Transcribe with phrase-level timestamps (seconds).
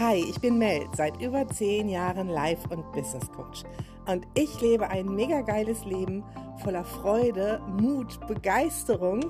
[0.00, 3.64] Hi, ich bin Mel, seit über zehn Jahren Life- und Business Coach.
[4.06, 6.22] Und ich lebe ein mega geiles Leben
[6.62, 9.24] voller Freude, Mut, Begeisterung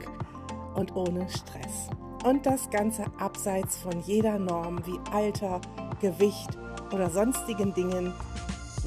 [0.74, 1.88] und ohne Stress.
[2.22, 5.62] Und das Ganze abseits von jeder Norm wie Alter,
[6.02, 6.58] Gewicht
[6.92, 8.12] oder sonstigen Dingen,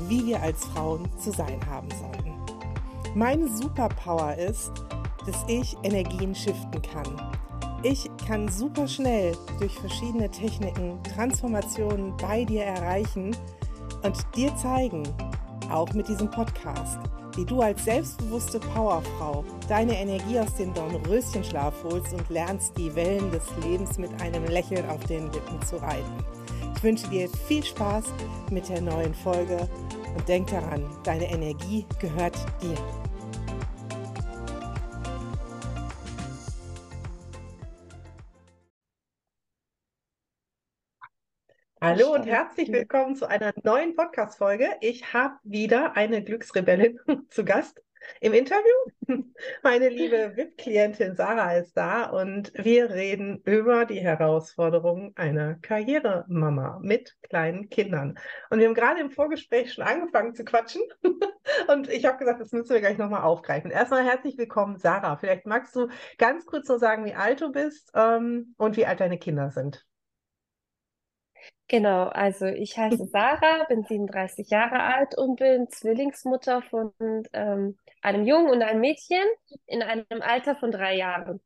[0.07, 2.35] wie wir als Frauen zu sein haben sollten.
[3.15, 4.71] Meine Superpower ist,
[5.25, 7.31] dass ich Energien shiften kann.
[7.81, 13.35] Ich kann super schnell durch verschiedene Techniken Transformationen bei dir erreichen
[14.03, 15.03] und dir zeigen,
[15.69, 16.97] auch mit diesem Podcast,
[17.35, 23.29] wie du als selbstbewusste Powerfrau deine Energie aus dem Dornröschenschlaf holst und lernst, die Wellen
[23.31, 26.23] des Lebens mit einem Lächeln auf den Lippen zu reiten.
[26.77, 28.05] Ich wünsche dir viel Spaß
[28.49, 29.67] mit der neuen Folge
[30.15, 32.77] und denk daran, deine Energie gehört dir.
[41.83, 44.69] Hallo und herzlich willkommen zu einer neuen Podcast-Folge.
[44.81, 47.81] Ich habe wieder eine Glücksrebellin zu Gast
[48.19, 48.61] im Interview.
[49.63, 57.17] Meine liebe VIP-Klientin Sarah ist da und wir reden über die Herausforderungen einer Karrieremama mit
[57.23, 58.19] kleinen Kindern.
[58.51, 60.83] Und wir haben gerade im Vorgespräch schon angefangen zu quatschen
[61.67, 63.71] und ich habe gesagt, das müssen wir gleich nochmal aufgreifen.
[63.71, 65.17] Erstmal herzlich willkommen, Sarah.
[65.17, 65.87] Vielleicht magst du
[66.19, 69.83] ganz kurz so sagen, wie alt du bist ähm, und wie alt deine Kinder sind.
[71.71, 76.91] Genau, also ich heiße Sarah, bin 37 Jahre alt und bin Zwillingsmutter von
[77.31, 79.23] ähm, einem Jungen und einem Mädchen
[79.67, 81.39] in einem Alter von drei Jahren.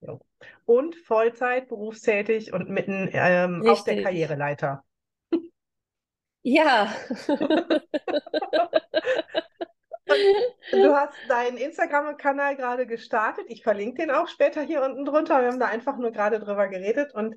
[0.00, 0.18] Ja.
[0.64, 4.82] Und Vollzeit berufstätig und mitten ähm, auf der Karriereleiter.
[6.42, 6.92] Ja.
[10.72, 13.44] du hast deinen Instagram-Kanal gerade gestartet.
[13.48, 15.40] Ich verlinke den auch später hier unten drunter.
[15.40, 17.36] Wir haben da einfach nur gerade drüber geredet und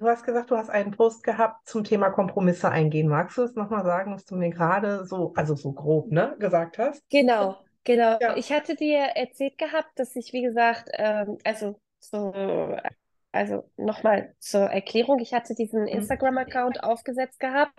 [0.00, 3.06] Du hast gesagt, du hast einen Post gehabt zum Thema Kompromisse eingehen.
[3.06, 6.78] Magst du es nochmal sagen, was du mir gerade so, also so grob, ne, gesagt
[6.78, 7.02] hast?
[7.10, 8.16] Genau, genau.
[8.18, 8.34] Ja.
[8.34, 12.32] Ich hatte dir erzählt gehabt, dass ich, wie gesagt, ähm, also so,
[13.30, 15.88] also nochmal zur Erklärung, ich hatte diesen mhm.
[15.88, 17.78] Instagram-Account aufgesetzt gehabt,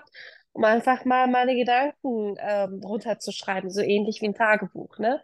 [0.54, 5.24] um einfach mal meine Gedanken ähm, runterzuschreiben, so ähnlich wie ein Tagebuch, ne?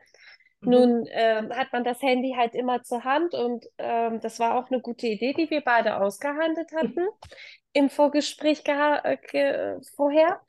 [0.62, 0.72] Mhm.
[0.72, 4.72] Nun ähm, hat man das Handy halt immer zur Hand und ähm, das war auch
[4.72, 7.08] eine gute Idee, die wir beide ausgehandelt hatten
[7.74, 10.42] im Vorgespräch äh, vorher.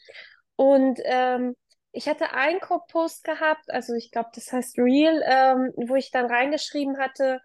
[0.57, 1.55] Und ähm,
[1.93, 6.27] ich hatte einen Post gehabt, also ich glaube, das heißt Real, ähm, wo ich dann
[6.27, 7.41] reingeschrieben hatte,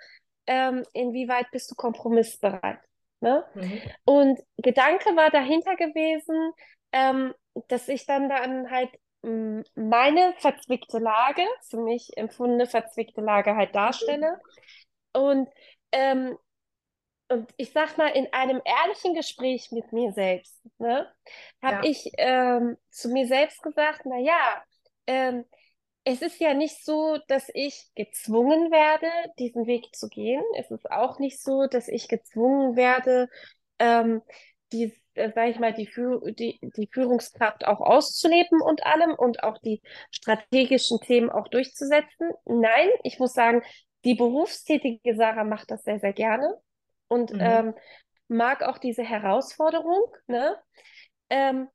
[0.48, 2.80] ähm, inwieweit bist du kompromissbereit?
[3.20, 3.46] Ne?
[3.56, 3.82] Mhm.
[4.06, 6.54] Und Gedanke war dahinter gewesen,
[6.92, 7.34] ähm,
[7.68, 8.90] dass ich dann dann halt
[9.24, 14.40] meine verzwickte Lage, für mich empfundene verzwickte Lage halt darstelle.
[15.14, 15.48] Und,
[15.92, 16.38] ähm,
[17.30, 21.10] und ich sag mal, in einem ehrlichen Gespräch mit mir selbst, ne,
[21.62, 21.92] habe ja.
[21.92, 24.64] ich ähm, zu mir selbst gesagt, na ja,
[25.08, 25.46] ähm,
[26.04, 29.08] es ist ja nicht so, dass ich gezwungen werde,
[29.40, 30.44] diesen Weg zu gehen.
[30.58, 33.30] Es ist auch nicht so, dass ich gezwungen werde,
[33.80, 34.22] ähm,
[34.74, 35.90] die, äh, sage ich mal, die,
[36.34, 39.82] die, die Führungskraft auch auszuleben und allem und auch die
[40.12, 42.32] strategischen Themen auch durchzusetzen.
[42.46, 43.62] Nein, ich muss sagen,
[44.06, 46.58] die berufstätige Sarah macht das sehr, sehr gerne
[47.08, 47.40] und mhm.
[47.42, 47.74] ähm,
[48.28, 50.04] mag auch diese Herausforderung.
[50.28, 50.58] Ne?
[51.30, 51.70] Ähm,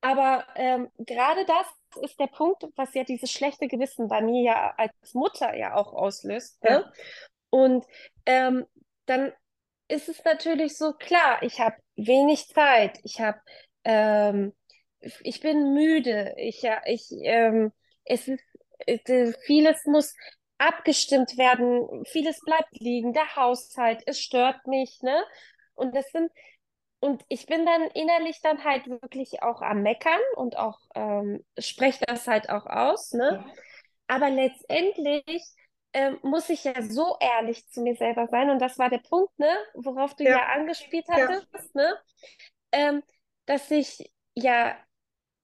[0.00, 4.74] aber ähm, gerade das ist der Punkt, was ja dieses schlechte Gewissen bei mir ja
[4.76, 6.62] als Mutter ja auch auslöst.
[6.62, 6.70] Ne?
[6.70, 6.92] Ja.
[7.50, 7.84] Und
[8.26, 8.66] ähm,
[9.06, 9.32] dann
[9.90, 13.40] ist es natürlich so klar, ich habe wenig Zeit, ich habe,
[13.84, 14.54] ähm,
[15.00, 17.72] ich bin müde, ich, ja, ich, ähm,
[18.04, 18.42] es ist,
[18.86, 20.14] äh, vieles muss
[20.58, 25.24] abgestimmt werden, vieles bleibt liegen, der Haushalt, es stört mich, ne?
[25.74, 26.30] Und das sind,
[27.00, 32.04] und ich bin dann innerlich dann halt wirklich auch am Meckern und auch ähm, spreche
[32.06, 33.42] das halt auch aus, ne?
[33.44, 33.52] Ja.
[34.06, 35.44] Aber letztendlich
[35.92, 38.50] ähm, muss ich ja so ehrlich zu mir selber sein.
[38.50, 41.82] Und das war der Punkt, ne, worauf du ja, ja angespielt hattest, ja.
[41.82, 41.98] ne?
[42.72, 43.02] Ähm,
[43.46, 44.76] dass ich ja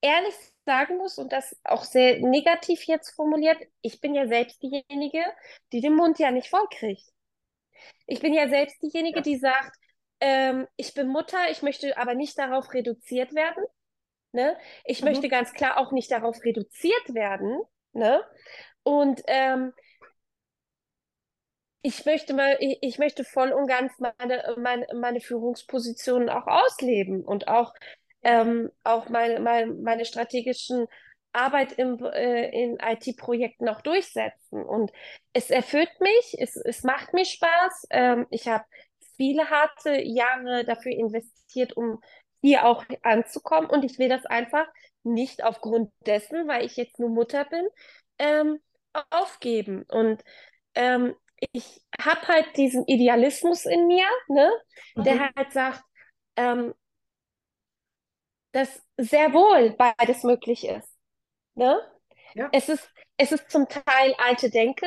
[0.01, 0.35] ehrlich
[0.65, 5.25] sagen muss und das auch sehr negativ jetzt formuliert, ich bin ja selbst diejenige,
[5.73, 7.09] die den Mund ja nicht vollkriegt.
[8.07, 9.23] Ich bin ja selbst diejenige, ja.
[9.23, 9.77] die sagt,
[10.21, 13.65] ähm, ich bin Mutter, ich möchte aber nicht darauf reduziert werden.
[14.33, 14.57] Ne?
[14.85, 15.09] Ich mhm.
[15.09, 17.61] möchte ganz klar auch nicht darauf reduziert werden.
[17.93, 18.23] Ne?
[18.83, 19.73] Und ähm,
[21.83, 27.25] ich möchte mal, ich, ich, möchte voll und ganz meine, meine, meine Führungspositionen auch ausleben
[27.25, 27.73] und auch,
[28.23, 30.87] ähm, auch meine, meine, meine strategischen
[31.33, 34.65] Arbeit im, äh, in IT-Projekten auch durchsetzen.
[34.65, 34.91] Und
[35.33, 37.87] es erfüllt mich, es, es macht mir Spaß.
[37.91, 38.65] Ähm, ich habe
[39.17, 42.01] viele harte Jahre dafür investiert, um
[42.41, 43.69] hier auch anzukommen.
[43.69, 44.67] Und ich will das einfach
[45.03, 47.67] nicht aufgrund dessen, weil ich jetzt nur Mutter bin,
[48.19, 48.59] ähm,
[49.11, 49.85] aufgeben.
[49.89, 50.25] Und
[50.75, 51.15] ähm,
[51.53, 54.51] ich habe halt diesen Idealismus in mir, ne,
[54.95, 55.05] mhm.
[55.05, 55.83] der halt sagt,
[56.37, 56.75] ähm,
[58.53, 60.89] dass sehr wohl beides möglich ist.
[61.55, 61.81] Ne?
[62.35, 62.49] Ja.
[62.53, 64.87] Es ist, es ist zum Teil alte Denke,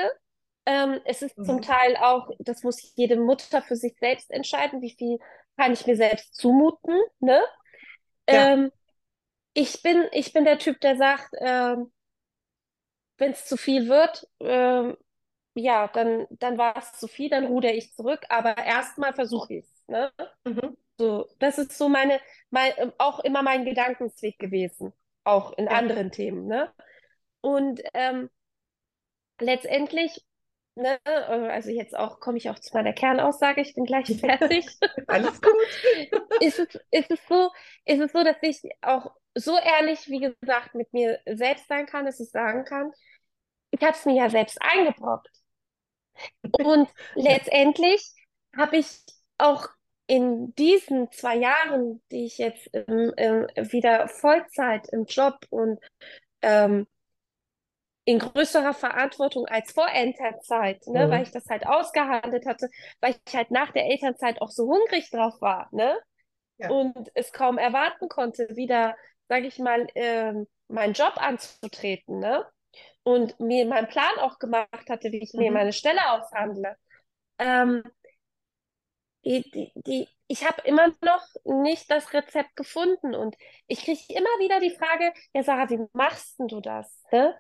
[0.66, 1.46] ähm, es ist mhm.
[1.46, 5.20] zum Teil auch, das muss jede Mutter für sich selbst entscheiden, wie viel
[5.58, 7.00] kann ich mir selbst zumuten.
[7.20, 7.42] Ne?
[8.30, 8.54] Ja.
[8.54, 8.72] Ähm,
[9.54, 11.92] ich, bin, ich bin der Typ, der sagt, ähm,
[13.18, 14.96] wenn es zu viel wird, ähm,
[15.56, 19.66] ja, dann, dann war es zu viel, dann ruder ich zurück, aber erstmal versuche ich
[19.66, 19.88] es.
[19.88, 20.12] Ne?
[20.46, 20.78] Mhm.
[20.98, 22.20] So, das ist so meine,
[22.50, 24.94] mein, auch immer mein Gedankensweg gewesen,
[25.24, 25.72] auch in ja.
[25.72, 26.46] anderen Themen.
[26.48, 26.72] Ne?
[27.42, 28.30] Und ähm,
[29.40, 30.26] letztendlich,
[30.76, 34.66] ne, also jetzt auch komme ich auch zu meiner Kernaussage, ich bin gleich fertig.
[35.08, 35.54] Alles gut.
[36.42, 37.50] ist, es, ist, es so,
[37.86, 42.06] ist es so, dass ich auch so ehrlich, wie gesagt, mit mir selbst sein kann,
[42.06, 42.92] dass ich sagen kann,
[43.72, 45.30] ich habe es mir ja selbst eingebrockt.
[46.52, 48.14] Und letztendlich
[48.56, 48.88] habe ich
[49.38, 49.68] auch
[50.08, 55.80] in diesen zwei Jahren, die ich jetzt im, im, wieder Vollzeit im Job und
[56.42, 56.88] ähm,
[58.06, 61.12] in größerer Verantwortung als vor Elternzeit, ne, mhm.
[61.12, 62.68] weil ich das halt ausgehandelt hatte,
[63.02, 65.96] weil ich halt nach der Elternzeit auch so hungrig drauf war, ne?
[66.58, 66.72] Ja.
[66.72, 72.46] Und es kaum erwarten konnte, wieder, sage ich mal, ähm, meinen Job anzutreten, ne?
[73.04, 75.40] Und mir meinen Plan auch gemacht hatte, wie ich mhm.
[75.40, 76.76] mir meine Stelle aushandle.
[77.38, 77.84] Ähm,
[79.26, 83.36] die, die, die, ich habe immer noch nicht das Rezept gefunden und
[83.68, 87.04] ich kriege immer wieder die Frage, ja Sarah, wie machst denn du das?
[87.12, 87.36] Ne?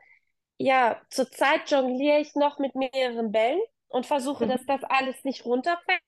[0.59, 4.49] ja, zurzeit jongliere ich noch mit mehreren Bällen und versuche, mhm.
[4.49, 6.01] dass das alles nicht runterfällt.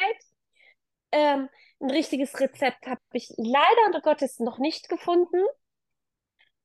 [1.12, 1.50] Ähm,
[1.80, 5.42] ein richtiges Rezept habe ich leider Gottes noch nicht gefunden.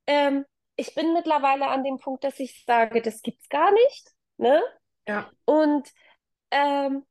[0.07, 0.45] Ähm,
[0.77, 4.11] ich bin mittlerweile an dem Punkt, dass ich sage, das gibt's gar nicht.
[4.37, 4.63] Ne?
[5.07, 5.31] Ja.
[5.45, 5.91] Und
[6.51, 7.05] ähm,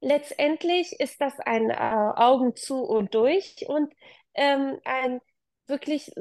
[0.00, 3.92] letztendlich ist das ein äh, Augen zu und durch und
[4.34, 5.20] ähm, ein
[5.66, 6.12] wirklich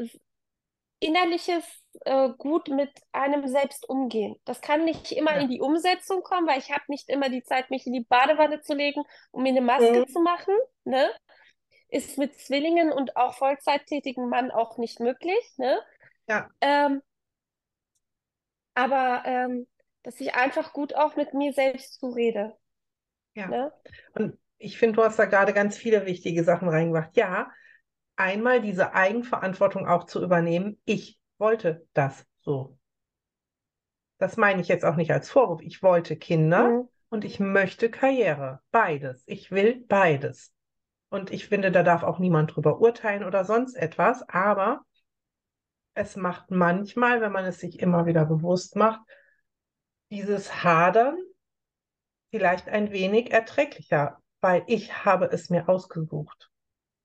[1.00, 1.64] innerliches
[2.02, 4.36] äh, gut mit einem selbst umgehen.
[4.44, 5.42] Das kann nicht immer ja.
[5.42, 8.62] in die Umsetzung kommen, weil ich habe nicht immer die Zeit, mich in die Badewanne
[8.62, 10.08] zu legen, um mir eine Maske mhm.
[10.08, 10.54] zu machen.
[10.84, 11.10] Ne?
[11.88, 15.54] Ist mit Zwillingen und auch vollzeittätigen Mann auch nicht möglich.
[15.58, 15.80] Ne?
[16.30, 16.50] Ja.
[16.62, 17.02] Ähm,
[18.76, 19.68] aber ähm,
[20.04, 22.56] dass ich einfach gut auch mit mir selbst zurede.
[23.34, 23.48] Ja.
[23.48, 23.74] Ne?
[24.14, 27.16] Und ich finde, du hast da gerade ganz viele wichtige Sachen reingebracht.
[27.16, 27.52] Ja,
[28.16, 30.80] einmal diese Eigenverantwortung auch zu übernehmen.
[30.86, 32.78] Ich wollte das so.
[34.18, 35.62] Das meine ich jetzt auch nicht als Vorwurf.
[35.62, 36.90] Ich wollte Kinder mhm.
[37.10, 38.62] und ich möchte Karriere.
[38.72, 39.24] Beides.
[39.26, 40.54] Ich will beides.
[41.10, 44.28] Und ich finde, da darf auch niemand drüber urteilen oder sonst etwas.
[44.28, 44.86] Aber
[46.00, 49.02] es macht manchmal, wenn man es sich immer wieder bewusst macht,
[50.10, 51.18] dieses Hadern
[52.32, 56.50] vielleicht ein wenig erträglicher, weil ich habe es mir ausgesucht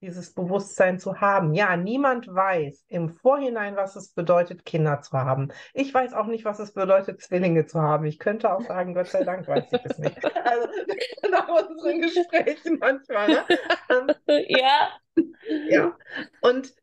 [0.05, 1.55] dieses Bewusstsein zu haben.
[1.55, 5.51] Ja, niemand weiß im Vorhinein, was es bedeutet, Kinder zu haben.
[5.73, 8.05] Ich weiß auch nicht, was es bedeutet, Zwillinge zu haben.
[8.05, 10.19] Ich könnte auch sagen, Gott sei Dank weiß ich es nicht.
[10.45, 10.69] Also
[11.31, 13.29] nach unseren Gesprächen manchmal.
[13.29, 13.45] Ne?
[13.89, 14.91] Ähm, ja.
[15.69, 15.97] Ja.
[16.43, 16.75] Und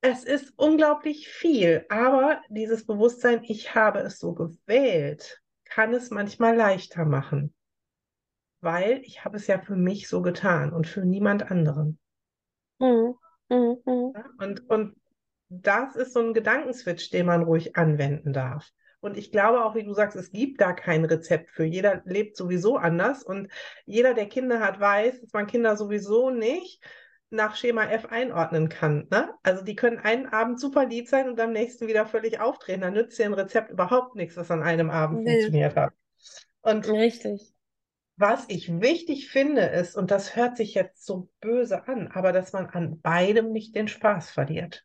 [0.00, 6.56] es ist unglaublich viel, aber dieses Bewusstsein, ich habe es so gewählt, kann es manchmal
[6.56, 7.54] leichter machen
[8.60, 11.98] weil ich habe es ja für mich so getan und für niemand anderen.
[12.78, 13.14] Mhm.
[13.48, 14.12] Mhm.
[14.38, 14.96] Und, und
[15.48, 18.68] das ist so ein Gedankenswitch, den man ruhig anwenden darf.
[19.00, 21.64] Und ich glaube auch, wie du sagst, es gibt da kein Rezept für.
[21.64, 23.48] Jeder lebt sowieso anders und
[23.86, 26.82] jeder, der Kinder hat, weiß, dass man Kinder sowieso nicht
[27.30, 29.06] nach Schema F einordnen kann.
[29.10, 29.32] Ne?
[29.42, 32.80] Also die können einen Abend super lieb sein und am nächsten wieder völlig aufdrehen.
[32.80, 35.32] Da nützt dir ein Rezept überhaupt nichts, was an einem Abend nee.
[35.32, 35.92] funktioniert hat.
[36.62, 37.54] Und Richtig.
[38.20, 42.52] Was ich wichtig finde, ist, und das hört sich jetzt so böse an, aber dass
[42.52, 44.84] man an beidem nicht den Spaß verliert.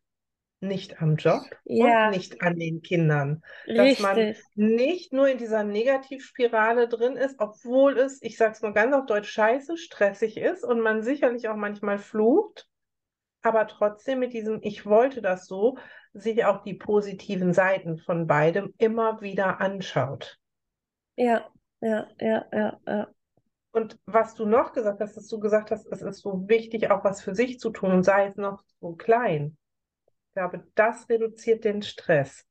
[0.66, 2.06] Nicht am Job ja.
[2.06, 3.42] und nicht an den Kindern.
[3.66, 3.98] Richtig.
[3.98, 8.94] Dass man nicht nur in dieser Negativspirale drin ist, obwohl es, ich sag's mal ganz
[8.94, 12.68] auf Deutsch, scheiße, stressig ist und man sicherlich auch manchmal flucht,
[13.42, 15.76] aber trotzdem mit diesem Ich wollte das so,
[16.14, 20.38] sich auch die positiven Seiten von beidem immer wieder anschaut.
[21.16, 21.46] Ja,
[21.80, 23.08] ja, ja, ja, ja.
[23.72, 27.02] Und was du noch gesagt hast, dass du gesagt hast, es ist so wichtig, auch
[27.02, 29.56] was für sich zu tun und sei es noch so klein.
[30.34, 32.44] Ich glaube, das reduziert den Stress.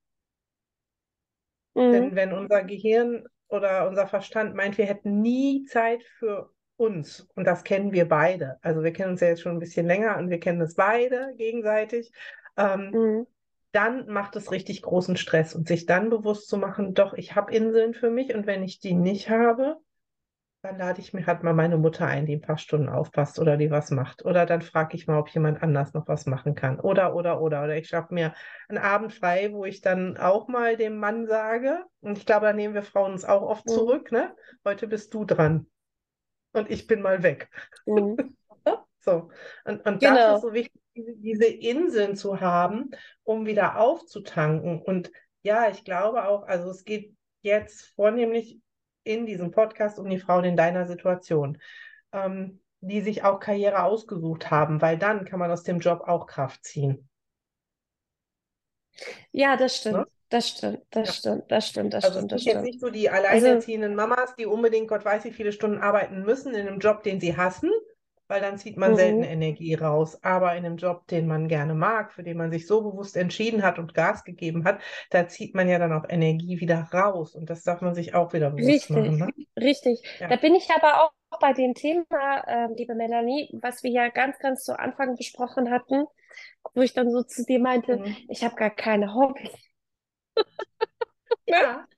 [1.74, 1.92] Mhm.
[1.92, 7.46] Denn wenn unser Gehirn oder unser Verstand meint, wir hätten nie Zeit für uns, und
[7.46, 10.30] das kennen wir beide, also wir kennen uns ja jetzt schon ein bisschen länger und
[10.30, 12.14] wir kennen es beide gegenseitig,
[12.56, 13.28] ähm, mhm.
[13.74, 17.54] dann macht es richtig großen Stress und sich dann bewusst zu machen, doch, ich habe
[17.54, 19.76] Inseln für mich und wenn ich die nicht habe,
[20.64, 23.58] dann lade ich mir halt mal meine Mutter ein, die ein paar Stunden aufpasst oder
[23.58, 24.24] die was macht.
[24.24, 26.80] Oder dann frage ich mal, ob jemand anders noch was machen kann.
[26.80, 27.66] Oder, oder, oder.
[27.66, 28.34] Oder ich schaffe mir
[28.70, 32.54] einen Abend frei, wo ich dann auch mal dem Mann sage, und ich glaube, da
[32.54, 33.72] nehmen wir Frauen uns auch oft mhm.
[33.72, 34.34] zurück, ne?
[34.64, 35.68] Heute bist du dran.
[36.54, 37.50] Und ich bin mal weg.
[37.86, 38.16] Mhm.
[39.00, 39.30] so.
[39.66, 40.16] Und, und genau.
[40.16, 42.92] das ist so wichtig, diese Inseln zu haben,
[43.24, 44.82] um wieder aufzutanken.
[44.82, 48.62] Und ja, ich glaube auch, also es geht jetzt vornehmlich
[49.04, 51.58] in diesem Podcast um die Frauen in deiner Situation,
[52.12, 56.28] ähm, die sich auch Karriere ausgesucht haben, weil dann kann man aus dem Job auch
[56.28, 57.08] Kraft ziehen.
[59.32, 59.98] Ja, das stimmt.
[59.98, 60.08] Ne?
[60.30, 61.14] Das stimmt, das ja.
[61.14, 62.32] stimmt, das stimmt, das also stimmt.
[62.32, 65.32] Es sind jetzt nicht so die also alleinerziehenden also, Mamas, die unbedingt Gott weiß wie
[65.32, 67.70] viele Stunden arbeiten müssen in einem Job, den sie hassen,
[68.34, 68.96] weil dann zieht man mhm.
[68.96, 70.18] selten Energie raus.
[70.24, 73.62] Aber in einem Job, den man gerne mag, für den man sich so bewusst entschieden
[73.62, 77.36] hat und Gas gegeben hat, da zieht man ja dann auch Energie wieder raus.
[77.36, 79.18] Und das darf man sich auch wieder bewusst richtig, machen.
[79.18, 79.28] Ne?
[79.62, 80.02] Richtig.
[80.20, 80.30] Ja.
[80.30, 84.40] Da bin ich aber auch bei dem Thema, äh, liebe Melanie, was wir ja ganz,
[84.40, 86.06] ganz zu Anfang besprochen hatten,
[86.74, 88.16] wo ich dann so zu dir meinte, mhm.
[88.30, 89.52] ich habe gar keine Hobbys.
[91.46, 91.88] Ja.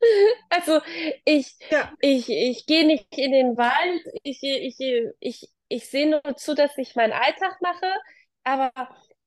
[0.50, 0.80] Also
[1.26, 1.92] ich, ja.
[2.00, 4.80] ich, ich gehe nicht in den Wald, ich, ich,
[5.20, 7.92] ich, ich sehe nur zu, dass ich meinen Alltag mache,
[8.44, 8.72] aber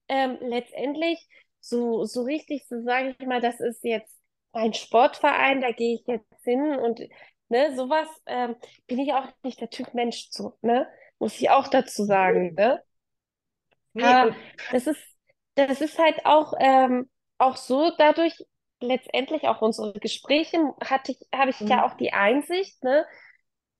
[0.09, 1.26] ähm, letztendlich
[1.61, 4.16] so, so richtig, so sage ich mal, das ist jetzt
[4.52, 7.00] ein Sportverein, da gehe ich jetzt hin und
[7.49, 10.88] ne, sowas ähm, bin ich auch nicht der Typ Mensch zu, ne?
[11.18, 12.83] Muss ich auch dazu sagen, ne?
[14.00, 14.37] Aber
[14.71, 15.02] das ist,
[15.57, 18.45] das ist halt auch, ähm, auch so dadurch,
[18.80, 21.66] letztendlich auch unsere Gespräche hatte ich, habe ich mhm.
[21.66, 23.04] ja auch die Einsicht, ne,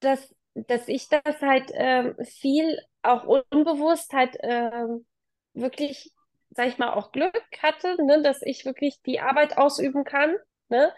[0.00, 0.34] dass
[0.66, 5.06] dass ich das halt ähm, viel auch unbewusst halt ähm,
[5.54, 6.12] wirklich,
[6.50, 10.36] sag ich mal, auch Glück hatte, ne, dass ich wirklich die Arbeit ausüben kann,
[10.68, 10.92] ne,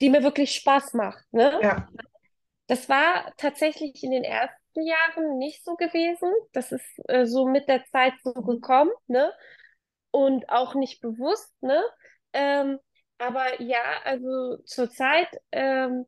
[0.00, 1.24] die mir wirklich Spaß macht.
[1.32, 1.58] Ne?
[1.62, 1.88] Ja.
[2.66, 6.32] Das war tatsächlich in den ersten Jahren nicht so gewesen.
[6.52, 9.32] Das ist äh, so mit der Zeit so gekommen, ne?
[10.10, 11.82] Und auch nicht bewusst, ne?
[12.32, 12.78] Ähm,
[13.18, 16.06] aber ja, also zurzeit ähm,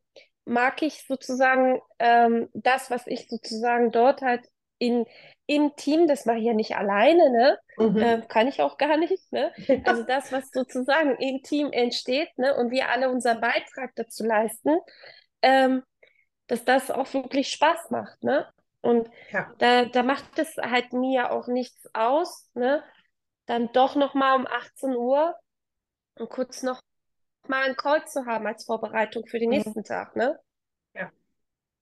[0.48, 5.06] mag ich sozusagen ähm, das, was ich sozusagen dort halt in,
[5.46, 7.58] im Team, das mache ich ja nicht alleine, ne?
[7.76, 7.98] Mhm.
[7.98, 9.52] Äh, kann ich auch gar nicht, ne?
[9.84, 12.56] Also das, was sozusagen im Team entsteht, ne?
[12.56, 14.78] Und wir alle unseren Beitrag dazu leisten,
[15.42, 15.82] ähm,
[16.46, 18.48] dass das auch wirklich Spaß macht, ne?
[18.80, 19.52] Und ja.
[19.58, 22.82] da, da macht es halt mir auch nichts aus, ne?
[23.46, 25.34] Dann doch nochmal um 18 Uhr
[26.16, 26.80] und kurz noch
[27.48, 29.56] mal einen Call zu haben als Vorbereitung für den mhm.
[29.56, 30.38] nächsten Tag, ne?
[30.94, 31.10] Ja.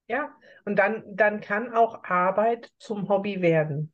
[0.08, 3.92] Ja, und dann, dann kann auch Arbeit zum Hobby werden.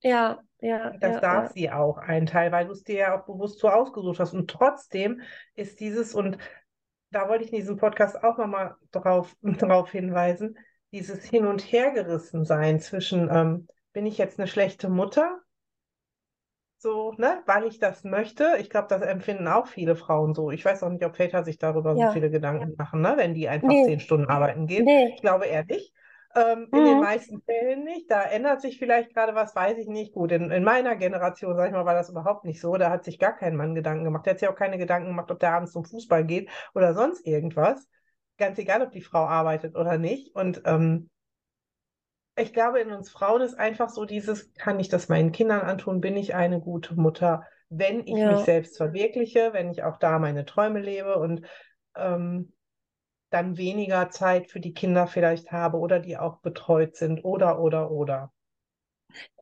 [0.00, 0.90] Ja, ja.
[0.98, 1.52] Das ja, darf ja.
[1.52, 4.34] sie auch ein Teil, weil du es dir ja auch bewusst so ausgesucht hast.
[4.34, 5.22] Und trotzdem
[5.54, 6.38] ist dieses, und
[7.10, 10.58] da wollte ich in diesem Podcast auch nochmal drauf, drauf hinweisen,
[10.92, 15.40] dieses Hin- und Hergerissen sein zwischen, ähm, bin ich jetzt eine schlechte Mutter
[16.84, 18.56] so, ne, weil ich das möchte.
[18.60, 20.50] Ich glaube, das empfinden auch viele Frauen so.
[20.50, 22.08] Ich weiß auch nicht, ob Väter sich darüber ja.
[22.08, 23.84] so viele Gedanken machen, ne, wenn die einfach nee.
[23.86, 24.84] zehn Stunden arbeiten gehen.
[24.84, 25.14] Nee.
[25.14, 25.94] Ich glaube eher nicht.
[26.36, 26.78] Ähm, mhm.
[26.78, 27.02] In den mhm.
[27.02, 28.10] meisten Fällen nicht.
[28.10, 30.12] Da ändert sich vielleicht gerade was, weiß ich nicht.
[30.12, 32.76] Gut, in, in meiner Generation, sag ich mal, war das überhaupt nicht so.
[32.76, 34.26] Da hat sich gar kein Mann Gedanken gemacht.
[34.26, 37.26] Der hat sich auch keine Gedanken gemacht, ob der abends zum Fußball geht oder sonst
[37.26, 37.88] irgendwas.
[38.36, 40.36] Ganz egal, ob die Frau arbeitet oder nicht.
[40.36, 41.08] Und ähm,
[42.36, 46.00] ich glaube, in uns Frauen ist einfach so dieses, kann ich das meinen Kindern antun?
[46.00, 48.32] Bin ich eine gute Mutter, wenn ich ja.
[48.32, 51.46] mich selbst verwirkliche, wenn ich auch da meine Träume lebe und
[51.96, 52.52] ähm,
[53.30, 57.90] dann weniger Zeit für die Kinder vielleicht habe oder die auch betreut sind oder, oder,
[57.90, 58.32] oder.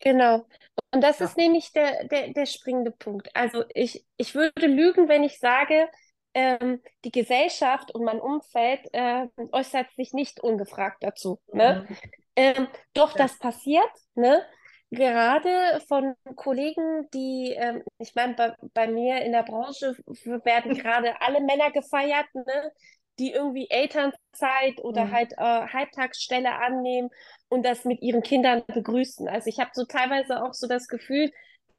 [0.00, 0.46] Genau.
[0.92, 1.26] Und das ja.
[1.26, 3.30] ist nämlich der, der, der springende Punkt.
[3.34, 5.88] Also ich, ich würde lügen, wenn ich sage,
[6.34, 11.40] ähm, die Gesellschaft und mein Umfeld äh, äußert sich nicht ungefragt dazu.
[11.52, 11.86] Ne?
[11.88, 11.96] Mhm.
[12.36, 14.42] Ähm, doch, das passiert, ne?
[14.90, 19.96] Gerade von Kollegen, die, ähm, ich meine, bei, bei mir in der Branche
[20.44, 22.72] werden gerade alle Männer gefeiert, ne?
[23.18, 25.12] die irgendwie Elternzeit oder mhm.
[25.12, 27.10] halt äh, Halbtagsstelle annehmen
[27.48, 29.28] und das mit ihren Kindern begrüßen.
[29.28, 31.30] Also ich habe so teilweise auch so das Gefühl,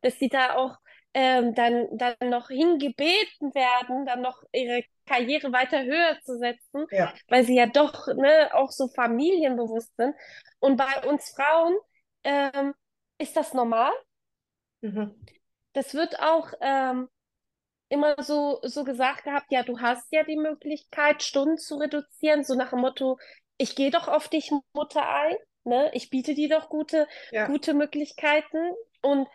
[0.01, 0.77] dass sie da auch
[1.13, 7.13] ähm, dann, dann noch hingebeten werden, dann noch ihre Karriere weiter höher zu setzen, ja.
[7.27, 10.15] weil sie ja doch ne, auch so familienbewusst sind.
[10.59, 11.75] Und bei uns Frauen
[12.23, 12.73] ähm,
[13.17, 13.91] ist das normal.
[14.81, 15.13] Mhm.
[15.73, 17.09] Das wird auch ähm,
[17.89, 22.55] immer so, so gesagt gehabt, ja, du hast ja die Möglichkeit, Stunden zu reduzieren, so
[22.55, 23.17] nach dem Motto,
[23.57, 25.35] ich gehe doch auf dich, Mutter, ein.
[25.63, 25.91] Ne?
[25.93, 27.47] Ich biete dir doch gute, Ja.
[27.47, 28.73] gute Möglichkeiten.
[29.01, 29.27] Und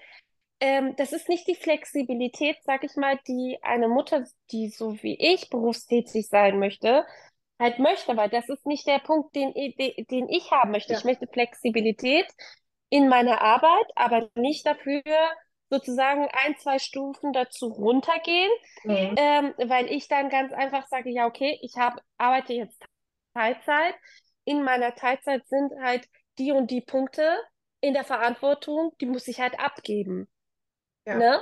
[0.60, 5.16] ähm, das ist nicht die Flexibilität, sag ich mal, die eine Mutter, die so wie
[5.18, 7.04] ich berufstätig sein möchte,
[7.58, 10.92] halt möchte, weil das ist nicht der Punkt, den, den ich haben möchte.
[10.92, 10.98] Ja.
[10.98, 12.26] Ich möchte Flexibilität
[12.88, 15.02] in meiner Arbeit, aber nicht dafür
[15.70, 18.50] sozusagen ein, zwei Stufen dazu runtergehen,
[18.84, 19.14] Mhm.
[19.16, 22.82] ähm, weil ich dann ganz einfach sage, ja, okay, ich hab, arbeite jetzt
[23.34, 23.94] Teilzeit.
[24.44, 27.38] In meiner Teilzeit sind halt die und die Punkte
[27.80, 30.26] in der Verantwortung, die muss ich halt abgeben.
[31.08, 31.16] Ja.
[31.16, 31.40] Ne?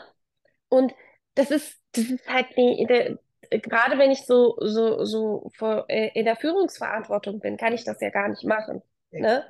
[0.68, 0.94] Und
[1.34, 3.18] das ist, das ist halt nie, der,
[3.50, 8.00] gerade wenn ich so, so, so vor, äh, in der Führungsverantwortung bin, kann ich das
[8.00, 8.82] ja gar nicht machen.
[9.10, 9.20] Nee.
[9.20, 9.44] Ne?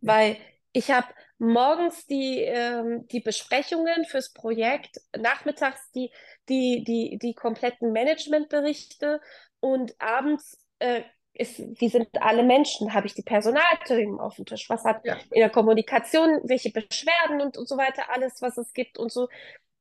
[0.00, 0.36] Weil
[0.72, 1.06] ich habe
[1.38, 6.10] morgens die, ähm, die Besprechungen fürs Projekt, nachmittags die,
[6.48, 9.20] die, die, die kompletten Managementberichte
[9.60, 11.02] und abends äh,
[11.34, 14.68] ist, wir sind alle Menschen, habe ich die Personalthemen auf dem Tisch.
[14.70, 15.16] Was hat Ja.
[15.30, 19.28] in der Kommunikation, welche Beschwerden und, und so weiter, alles, was es gibt und so.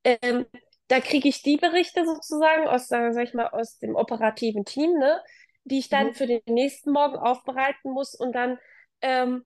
[0.03, 0.45] Ähm,
[0.87, 4.97] da kriege ich die Berichte sozusagen aus, äh, sag ich mal, aus dem operativen Team,
[4.99, 5.21] ne,
[5.65, 6.13] die ich dann Mhm.
[6.13, 8.59] für den nächsten Morgen aufbereiten muss und dann
[9.01, 9.45] ähm,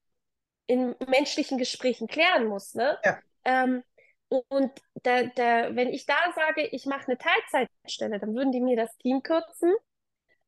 [0.67, 2.97] in menschlichen Gesprächen klären muss, ne?
[3.03, 3.19] Ja.
[3.45, 3.83] Ähm,
[4.29, 4.71] und
[5.03, 8.95] da, da, wenn ich da sage, ich mache eine Teilzeitstelle, dann würden die mir das
[8.97, 9.73] Team kürzen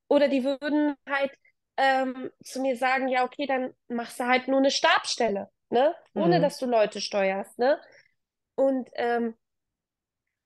[0.07, 1.31] oder die würden halt
[1.77, 5.95] ähm, zu mir sagen, ja, okay, dann machst du halt nur eine Stabsstelle, ne?
[6.15, 6.41] Ohne Mhm.
[6.41, 7.79] dass du Leute steuerst, ne?
[8.55, 9.35] Und ähm,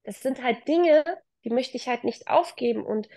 [0.03, 1.03] das sind halt Dinge,
[1.43, 2.83] die möchte ich halt nicht aufgeben.
[2.83, 3.07] Und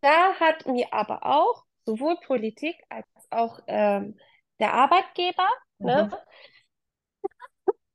[0.00, 4.18] da hat mir aber auch sowohl Politik als auch ähm,
[4.58, 5.48] der Arbeitgeber
[5.78, 6.20] ne, Mhm.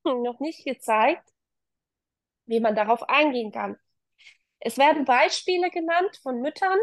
[0.04, 1.30] noch nicht gezeigt,
[2.46, 3.78] wie man darauf eingehen kann.
[4.60, 6.80] Es werden Beispiele genannt von Müttern,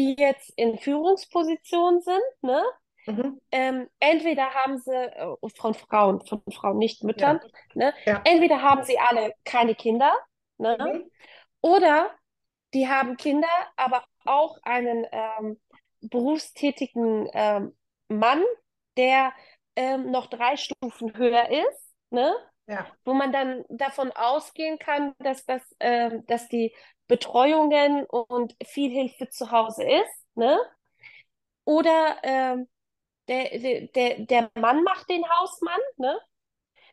[0.00, 2.22] die jetzt in Führungspositionen sind.
[2.40, 2.62] Ne?
[3.06, 3.40] Mhm.
[3.52, 7.40] Ähm, entweder haben sie, äh, von Frauen, von Frauen, nicht Müttern,
[7.74, 7.92] ne?
[8.04, 8.22] Ja.
[8.24, 10.14] entweder haben sie alle keine Kinder,
[10.58, 10.76] ne?
[10.80, 11.10] Mhm.
[11.60, 12.10] Oder
[12.72, 15.60] die haben Kinder, aber auch einen ähm,
[16.00, 17.76] berufstätigen ähm,
[18.08, 18.42] Mann,
[18.96, 19.32] der
[19.76, 22.34] ähm, noch drei Stufen höher ist, ne?
[22.66, 22.86] Ja.
[23.04, 26.72] Wo man dann davon ausgehen kann, dass das, ähm, dass die
[27.10, 30.56] Betreuungen und viel Hilfe zu Hause ist, ne?
[31.64, 32.68] Oder ähm,
[33.26, 36.18] der, der, der, Mann macht den Hausmann, ne?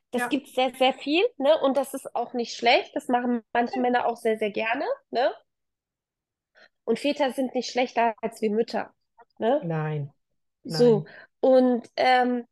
[0.09, 0.27] Das Ja.
[0.29, 1.55] gibt sehr, sehr viel, ne?
[1.61, 2.95] Und das ist auch nicht schlecht.
[2.95, 5.31] Das machen manche Männer auch sehr, sehr gerne, ne?
[6.83, 8.93] Und Väter sind nicht schlechter als wir Mütter,
[9.37, 9.61] ne?
[9.63, 10.11] Nein.
[10.63, 11.01] So.
[11.01, 11.13] Nein.
[11.41, 12.47] Und ähm,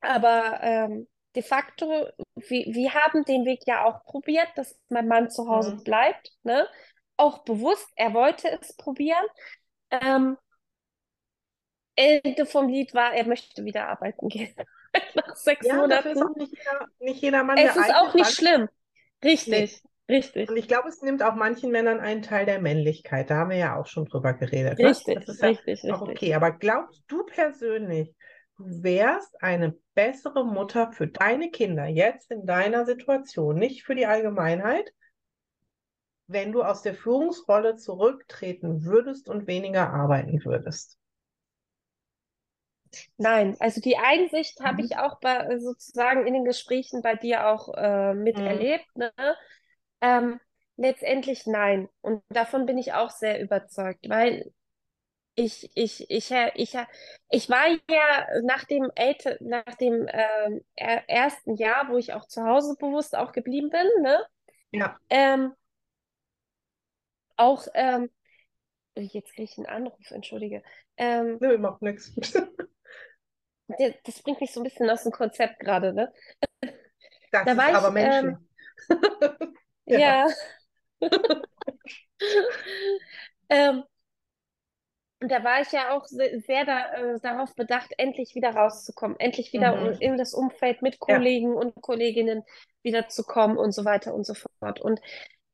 [0.00, 2.08] aber ähm, de facto,
[2.48, 5.84] wir, wir haben den Weg ja auch probiert, dass mein Mann zu Hause Mhm.
[5.84, 6.66] bleibt, ne?
[7.16, 9.24] Auch bewusst, er wollte es probieren.
[9.90, 10.36] Ähm,
[11.96, 14.54] Ende vom Lied war, er möchte wieder arbeiten gehen.
[15.14, 16.32] Nach sechs Ja, dafür ist Monaten.
[16.32, 18.68] auch nicht jeder, nicht jeder Mann Es ist auch nicht weil- schlimm.
[19.24, 23.30] Richtig, richtig, Und ich glaube, es nimmt auch manchen Männern einen Teil der Männlichkeit.
[23.30, 24.78] Da haben wir ja auch schon drüber geredet.
[24.78, 24.90] Ne?
[24.90, 25.92] richtig, Das ist ja richtig, richtig.
[25.92, 26.34] okay.
[26.34, 28.14] Aber glaubst du persönlich,
[28.58, 34.92] wärst eine bessere Mutter für deine Kinder jetzt in deiner Situation, nicht für die Allgemeinheit,
[36.26, 40.96] wenn du aus der Führungsrolle zurücktreten würdest und weniger arbeiten würdest?
[43.16, 44.86] Nein, also die Einsicht habe Mhm.
[44.86, 48.86] ich auch bei, sozusagen in den Gesprächen bei dir auch äh, miterlebt.
[48.96, 49.12] Ne?
[50.00, 50.40] Ähm,
[50.76, 51.88] letztendlich nein.
[52.00, 54.52] Und davon bin ich auch sehr überzeugt, weil
[55.38, 56.76] ich, ich, ich, ich,
[57.30, 62.26] ich, war ja nach dem, Älte, nach dem ähm, er- ersten Jahr, wo ich auch
[62.26, 64.26] zu Hause bewusst auch geblieben bin, ne?
[64.72, 64.98] Ja.
[65.08, 65.54] Ähm,
[67.36, 68.10] auch, ähm,
[68.96, 70.64] jetzt kriege ich einen Anruf, entschuldige.
[70.96, 72.12] Ähm, Nö, macht nichts.
[73.68, 76.12] das bringt mich so ein bisschen aus dem Konzept gerade, ne?
[77.30, 78.34] Das Da war ich, aber menschlich.
[79.86, 80.28] Ja.
[83.50, 83.82] Ähm,
[85.20, 89.18] und da war ich ja auch se- sehr da, äh, darauf bedacht, endlich wieder rauszukommen,
[89.18, 89.96] endlich wieder Mhm.
[90.00, 91.16] in das Umfeld mit Ja.
[91.16, 92.44] Kollegen und Kolleginnen
[92.82, 94.80] wieder zu kommen und so weiter und so fort.
[94.80, 95.00] Und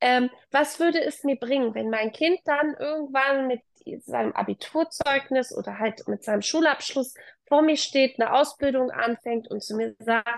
[0.00, 3.62] ähm, was würde es mir bringen, wenn mein Kind dann irgendwann mit
[4.04, 7.14] seinem Abiturzeugnis oder halt mit seinem Schulabschluss
[7.46, 10.28] vor mir steht, eine Ausbildung anfängt und zu mir sagt,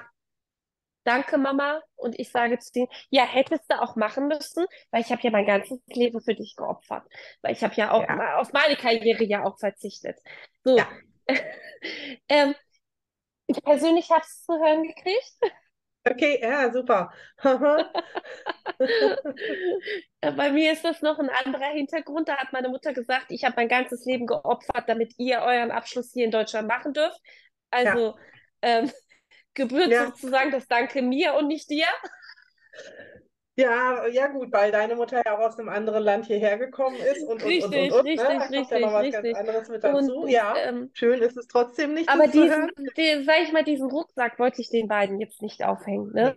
[1.06, 1.80] Danke, Mama.
[1.94, 5.30] Und ich sage zu denen, ja, hättest du auch machen müssen, weil ich habe ja
[5.30, 7.04] mein ganzes Leben für dich geopfert.
[7.42, 8.38] Weil ich habe ja auch Ja.
[8.38, 10.18] auf meine Karriere ja auch verzichtet.
[10.64, 10.76] So.
[10.76, 10.88] Ja.
[12.28, 12.54] ähm,
[13.46, 15.34] ich persönlich habe es zu hören gekriegt.
[16.04, 17.12] Okay, ja, super.
[20.20, 22.28] Äh, Bei mir ist das noch ein anderer Hintergrund.
[22.28, 26.12] Da hat meine Mutter gesagt, ich habe mein ganzes Leben geopfert, damit ihr euren Abschluss
[26.12, 27.20] hier in Deutschland machen dürft.
[27.70, 28.16] Also
[28.62, 28.90] ähm,
[29.56, 30.06] gebührt Ja.
[30.06, 31.86] sozusagen das Danke mir und nicht dir.
[33.58, 37.22] Ja, ja gut, weil deine Mutter ja auch aus einem anderen Land hierher gekommen ist
[37.22, 38.04] und, und, und, und, Richtig, und, ne?
[38.04, 40.26] richtig, Da kommt ja noch was ganz richtig, anderes mit Und dazu.
[40.26, 44.38] Ja, ähm, schön ist es trotzdem nicht, aber diesen, den, sag ich mal, diesen Rucksack
[44.38, 46.36] wollte ich den beiden jetzt nicht aufhängen, ne?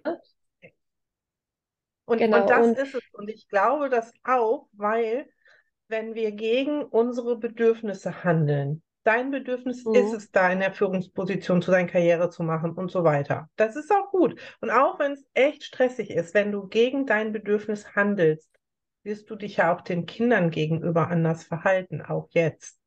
[2.05, 3.03] Und, Genau, und das und- ist es.
[3.13, 5.29] Und ich glaube das auch, weil
[5.89, 9.91] wenn wir gegen unsere Bedürfnisse handeln, dein Bedürfnis Mhm.
[9.91, 13.49] ist es, da in der Führungsposition zu sein, Karriere zu machen und so weiter.
[13.55, 14.39] Das ist auch gut.
[14.61, 18.49] Und auch wenn es echt stressig ist, wenn du gegen dein Bedürfnis handelst,
[19.03, 22.79] wirst du dich ja auch den Kindern gegenüber anders verhalten, auch jetzt.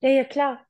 [0.00, 0.66] Ja, ja, klar.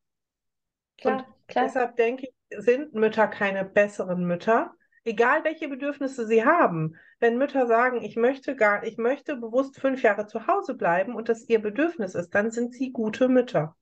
[1.03, 1.75] Und Klar, klar.
[1.75, 4.75] deshalb denke ich, sind Mütter keine besseren Mütter,
[5.05, 6.97] egal welche Bedürfnisse sie haben.
[7.23, 11.29] Wenn Mütter sagen, ich möchte gar, ich möchte bewusst fünf Jahre zu Hause bleiben und
[11.29, 13.77] das ihr Bedürfnis ist, dann sind sie gute Mütter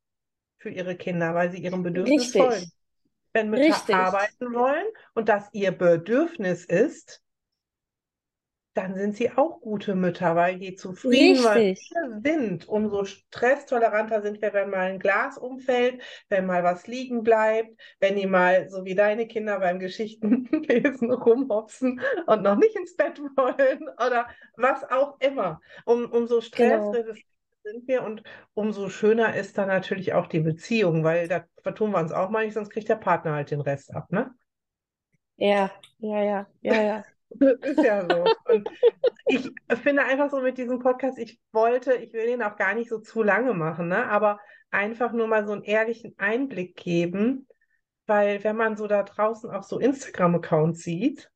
[0.59, 2.42] für ihre Kinder, weil sie ihrem Bedürfnis Richtig.
[2.42, 2.72] folgen.
[3.33, 3.94] Wenn Mütter Richtig.
[3.94, 7.22] arbeiten wollen und das ihr Bedürfnis ist,
[8.74, 14.52] dann sind sie auch gute Mütter, weil je zufriedener wir sind, umso stresstoleranter sind wir,
[14.52, 18.94] wenn mal ein Glas umfällt, wenn mal was liegen bleibt, wenn die mal, so wie
[18.94, 25.61] deine Kinder beim Geschichtenlesen rumhopsen und noch nicht ins Bett wollen oder was auch immer.
[25.85, 26.94] Um, umso Genau.
[26.94, 27.24] stressresistent
[27.64, 28.22] sind wir und
[28.54, 32.44] umso schöner ist dann natürlich auch die Beziehung, weil da vertun wir uns auch mal
[32.44, 34.35] nicht, sonst kriegt der Partner halt den Rest ab, ne?
[35.37, 37.04] Ja, ja, ja, ja, ja.
[37.31, 38.25] Das ist ja so.
[38.53, 38.69] Und
[39.27, 39.51] ich
[39.83, 42.99] finde einfach so mit diesem Podcast, ich wollte, ich will den auch gar nicht so
[42.99, 44.07] zu lange machen, ne?
[44.09, 44.40] Aber
[44.71, 47.47] einfach nur mal so einen ehrlichen Einblick geben,
[48.07, 51.31] weil wenn man so da draußen auch so Instagram-Accounts sieht,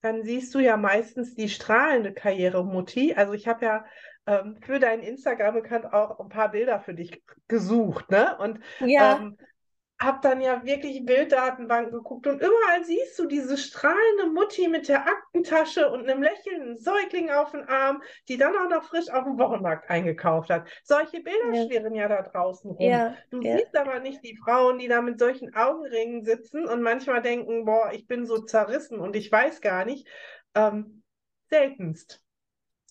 [0.00, 3.14] dann siehst du ja meistens die strahlende Karriere-Mutti.
[3.14, 3.84] Also ich habe ja
[4.26, 8.36] ähm, für deinen Instagram-Account auch ein paar Bilder für dich gesucht, ne?
[8.38, 9.38] Und Ja, ähm,
[10.00, 15.06] hab dann ja wirklich Bilddatenbanken geguckt und überall siehst du diese strahlende Mutti mit der
[15.06, 19.38] Aktentasche und einem lächelnden Säugling auf dem Arm, die dann auch noch frisch auf dem
[19.38, 20.68] Wochenmarkt eingekauft hat.
[20.82, 21.64] Solche Bilder Ja.
[21.66, 22.90] schwirren ja da draußen rum.
[22.90, 23.56] ja, Du ja.
[23.56, 27.90] siehst aber nicht die Frauen, die da mit solchen Augenringen sitzen und manchmal denken, boah,
[27.92, 30.08] ich bin so zerrissen und ich weiß gar nicht.
[30.54, 31.02] Ähm,
[31.50, 32.23] seltenst.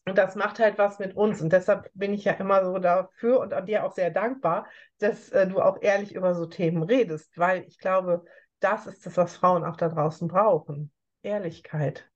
[0.06, 1.42] Und das macht halt was mit uns.
[1.42, 4.68] Und deshalb bin ich ja immer so dafür und an dir auch sehr dankbar,
[5.00, 8.26] dass äh, du auch ehrlich über so Themen redest, weil ich glaube,
[8.60, 10.92] das ist das, was Frauen auch da draußen brauchen.
[11.24, 12.10] Ehrlichkeit.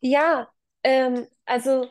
[0.00, 0.48] Ja,
[0.82, 1.88] ähm, also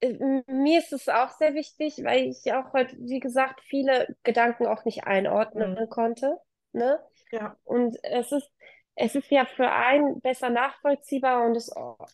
[0.00, 0.14] äh,
[0.48, 4.84] mir ist es auch sehr wichtig, weil ich auch heute, wie gesagt, viele Gedanken auch
[4.86, 5.88] nicht einordnen Mhm.
[5.90, 6.38] konnte,
[6.72, 7.00] ne?
[7.30, 8.50] Ja, Und es ist,
[8.96, 11.72] es ist ja für einen besser nachvollziehbar und es,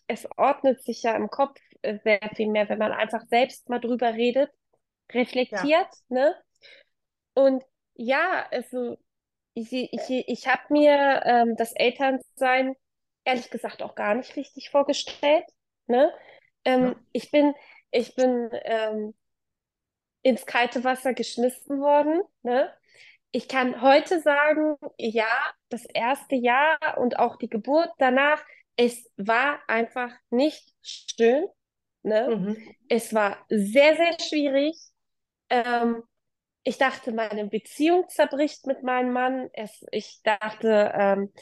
[0.08, 3.80] es ordnet sich ja im Kopf äh, sehr viel mehr, wenn man einfach selbst mal
[3.80, 4.50] drüber redet,
[5.12, 6.36] reflektiert, ne?
[7.34, 7.64] Und
[7.94, 8.96] ja, also
[9.54, 12.76] ich, ich, ich habe mir ähm, das Elternsein
[13.24, 15.46] ehrlich gesagt auch gar nicht richtig vorgestellt,
[15.88, 16.12] ne?
[16.64, 16.96] Ähm, Ja.
[17.12, 17.54] ich bin,
[17.92, 19.14] ich bin ähm,
[20.22, 22.72] ins kalte Wasser geschmissen worden, ne?
[23.32, 25.26] Ich kann heute sagen, ja,
[25.70, 28.44] das erste Jahr und auch die Geburt danach,
[28.76, 31.46] es war einfach nicht schön,
[32.02, 32.34] ne?
[32.34, 32.72] mhm.
[32.88, 34.76] Es war sehr, sehr schwierig.
[35.50, 36.02] Ähm,
[36.64, 39.50] ich dachte, meine Beziehung zerbricht mit meinem Mann.
[39.54, 41.32] Es, ich dachte, ähm,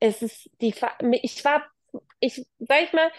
[0.00, 0.74] es ist die,
[1.22, 1.64] ich war,
[2.20, 3.10] ich, sag ich mal,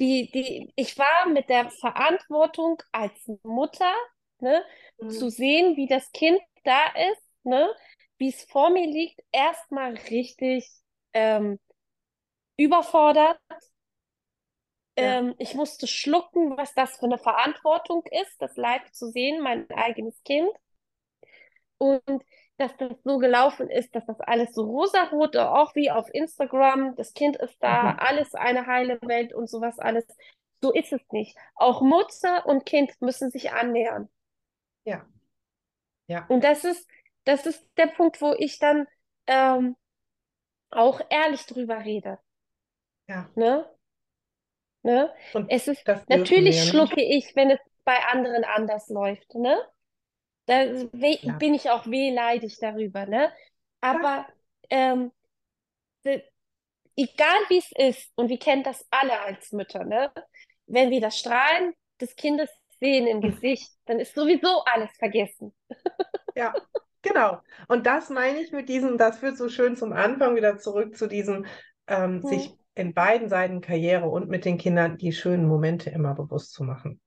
[0.00, 3.92] die, die, ich war mit der Verantwortung als Mutter,
[4.40, 4.64] ne,
[5.06, 5.30] zu Mhm.
[5.30, 6.80] sehen, wie das Kind da
[7.12, 7.68] ist, ne,
[8.18, 10.70] wie es vor mir liegt, erstmal richtig
[11.12, 11.58] ähm,
[12.56, 13.38] überfordert.
[14.96, 15.18] Ja.
[15.18, 19.68] Ähm, ich musste schlucken, was das für eine Verantwortung ist, das live zu sehen, mein
[19.70, 20.48] eigenes Kind.
[21.78, 22.24] Und
[22.56, 27.12] dass das so gelaufen ist, dass das alles so rosarot, auch wie auf Instagram, das
[27.12, 27.98] Kind ist da, Mhm.
[27.98, 30.06] alles eine heile Welt und sowas alles.
[30.62, 31.36] So ist es nicht.
[31.56, 34.08] Auch Mutter und Kind müssen sich annähern.
[34.84, 35.04] Ja.
[36.06, 36.26] Ja.
[36.28, 36.88] Und das ist,
[37.24, 38.86] das ist der Punkt, wo ich dann
[39.26, 39.76] ähm,
[40.70, 42.18] auch ehrlich drüber rede.
[43.06, 43.28] Ja.
[43.36, 43.64] Ne?
[44.82, 45.10] Ne?
[45.32, 46.70] Und Es ist, natürlich wir, ne?
[46.70, 49.58] schlucke ich, wenn es bei anderen anders läuft, ne?
[50.46, 51.32] Da we- Ja.
[51.38, 53.32] bin ich auch wehleidig darüber, ne?
[53.80, 54.26] Aber
[54.70, 55.10] ähm,
[56.96, 60.12] egal wie es ist, und wir kennen das alle als Mütter, ne?
[60.66, 65.54] Wenn wir das Strahlen des Kindes sehen im Gesicht, dann ist sowieso alles vergessen.
[66.34, 66.54] Ja,
[67.04, 67.38] genau.
[67.68, 71.06] Und das meine ich mit diesem, das führt so schön zum Anfang wieder zurück zu
[71.06, 71.46] diesem,
[71.86, 72.28] ähm, Hm.
[72.28, 76.64] sich in beiden Seiten Karriere und mit den Kindern die schönen Momente immer bewusst zu
[76.64, 77.00] machen.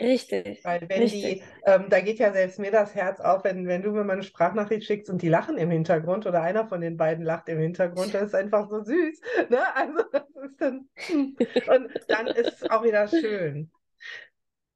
[0.00, 0.64] Richtig.
[0.64, 1.22] Weil wenn richtig.
[1.22, 4.12] die, ähm, da geht ja selbst mir das Herz auf, wenn, wenn du mir mal
[4.12, 7.58] eine Sprachnachricht schickst und die lachen im Hintergrund oder einer von den beiden lacht im
[7.58, 9.20] Hintergrund, das ist einfach so süß.
[9.50, 9.58] Ne?
[9.74, 11.36] Also das ist dann, hm.
[11.68, 13.70] und dann ist es auch wieder schön.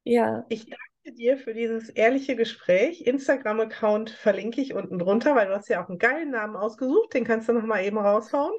[0.03, 0.45] Ja.
[0.49, 3.01] Ich danke dir für dieses ehrliche Gespräch.
[3.05, 7.25] Instagram-Account verlinke ich unten drunter, weil du hast ja auch einen geilen Namen ausgesucht, den
[7.25, 8.53] kannst du noch mal eben raushauen.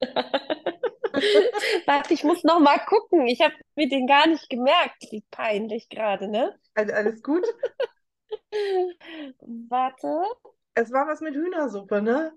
[1.86, 3.26] Warte, ich muss noch mal gucken.
[3.26, 5.06] Ich habe mir den gar nicht gemerkt.
[5.10, 6.58] Wie peinlich gerade, ne?
[6.74, 7.46] Also alles gut.
[9.40, 10.22] Warte.
[10.74, 12.32] Es war was mit Hühnersuppe, ne?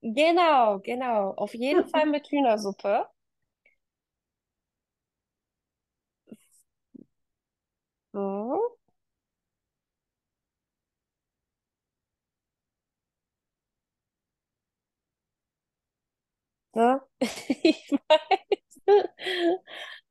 [0.00, 1.34] Genau, genau.
[1.36, 3.06] Auf jeden Fall mit Hühnersuppe.
[8.14, 8.78] So.
[16.74, 17.00] So.
[17.62, 18.98] Ich weiß.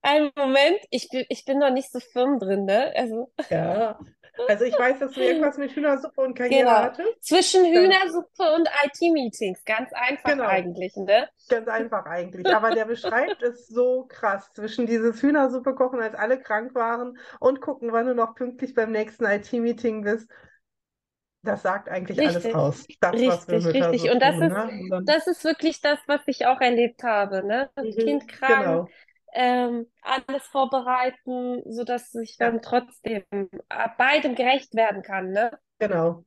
[0.02, 2.94] Einen Moment, ich bin, ich bin noch nicht so firm drin, ne?
[2.96, 4.00] Also, Ja.
[4.48, 6.72] Also ich weiß, dass du irgendwas mit Hühnersuppe und Karriere genau.
[6.72, 7.24] hattest.
[7.24, 9.64] Zwischen Hühnersuppe und IT-Meetings.
[9.66, 10.46] Ganz einfach Genau.
[10.46, 11.30] eigentlich, ne?
[11.50, 12.48] Ganz einfach eigentlich.
[12.54, 17.62] Aber der beschreibt es so krass zwischen dieses Hühnersuppe kochen, als alle krank waren und
[17.62, 20.30] gucken, wann du noch pünktlich beim nächsten IT-Meeting bist.
[21.44, 22.56] Das sagt eigentlich alles Richtig.
[22.56, 22.88] aus.
[23.02, 24.02] Das, Richtig, richtig.
[24.02, 24.70] so Und das tun, ist, ne?
[24.90, 27.70] Und das ist wirklich das, was ich auch erlebt habe, ne?
[27.76, 28.88] Mhm, Kind krank, Genau.
[29.34, 32.48] Ähm, alles vorbereiten, sodass ich Ja.
[32.48, 35.52] dann trotzdem äh, beidem gerecht werden kann, ne?
[35.80, 36.26] Genau.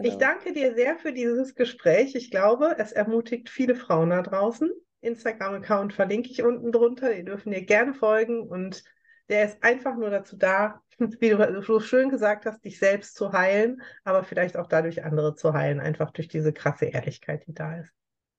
[0.00, 0.18] Ich Genau.
[0.18, 2.14] danke dir sehr für dieses Gespräch.
[2.14, 4.70] Ich glaube, es ermutigt viele Frauen da draußen.
[5.00, 7.14] Instagram-Account verlinke ich unten drunter.
[7.14, 8.82] Die dürfen dir gerne folgen und
[9.28, 13.32] der ist einfach nur dazu da, wie du so schön gesagt hast, dich selbst zu
[13.32, 17.76] heilen, aber vielleicht auch dadurch andere zu heilen, einfach durch diese krasse Ehrlichkeit, die da
[17.78, 17.92] ist.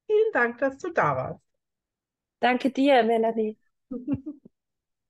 [0.07, 1.41] Vielen Dank, dass du da warst.
[2.41, 3.57] Danke dir, Melanie.